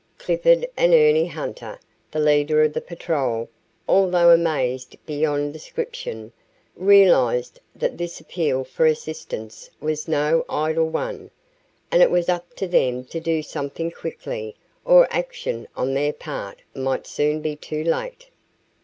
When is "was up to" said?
12.09-12.67